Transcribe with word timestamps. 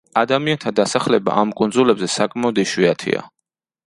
ადამიანთა 0.19 0.71
დასახლება 0.79 1.35
ამ 1.41 1.51
კუნძულებზე 1.59 2.09
საკმაოდ 2.17 2.63
იშვიათია. 2.65 3.21